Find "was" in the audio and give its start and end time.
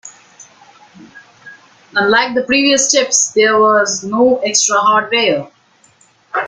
3.59-4.03